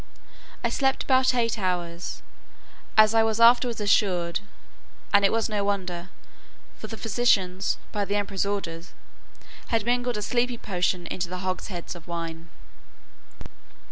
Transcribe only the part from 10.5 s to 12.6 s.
potion in the hogsheads of wine.